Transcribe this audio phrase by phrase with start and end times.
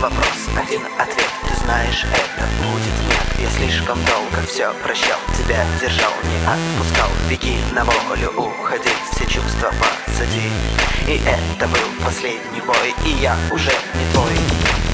[0.00, 1.30] Вопрос, один ответ.
[1.48, 3.24] Ты знаешь, это будет нет.
[3.38, 7.08] Я слишком долго все прощал Тебя держал, не отпускал.
[7.28, 10.50] Беги на волю, уходи Все чувства посади
[11.06, 14.93] И это был последний бой И я уже не твой.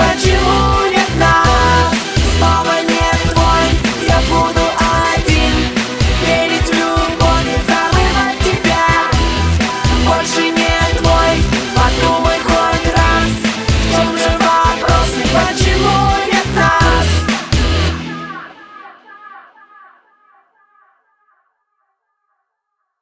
[0.00, 0.49] what you